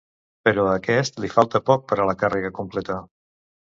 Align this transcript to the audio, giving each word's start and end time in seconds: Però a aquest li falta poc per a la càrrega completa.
Però 0.47 0.63
a 0.69 0.71
aquest 0.77 1.21
li 1.25 1.31
falta 1.35 1.63
poc 1.71 1.87
per 1.93 2.01
a 2.01 2.11
la 2.13 2.19
càrrega 2.25 2.57
completa. 2.61 3.03